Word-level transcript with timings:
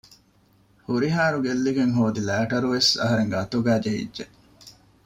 ހުރިހާއިރު 0.85 1.39
ގެއްލިގެން 1.45 1.93
ހޯދި 1.97 2.21
ލައިޓަރުވެސް 2.29 2.91
އަހަރެންގެ 3.01 3.35
އަތުގައި 3.39 3.81
ޖެހިއްޖެ 3.83 4.25